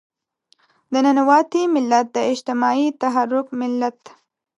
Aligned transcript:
د 0.91 0.93
ننواتې 1.05 1.61
ملت، 1.75 2.07
د 2.13 2.17
اجتماعي 2.33 2.87
تحرک 3.01 3.47
ملت. 3.61 3.99